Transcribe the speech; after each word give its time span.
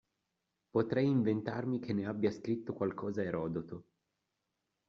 Potrei 0.71 1.05
inventarmi 1.05 1.77
che 1.77 1.93
ne 1.93 2.07
abbia 2.07 2.31
scritto 2.31 2.73
qualcosa 2.73 3.21
Erodoto 3.21 3.83